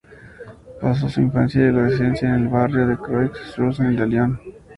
[0.81, 4.39] Pasó su infancia y adolescencia en el barrio la Croix-Rousse de Lyon.